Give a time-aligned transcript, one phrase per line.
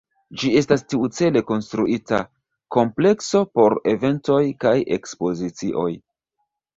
[0.43, 2.21] Ĝi estas tiucele konstruita
[2.75, 5.89] komplekso por eventoj kaj ekspozicioj.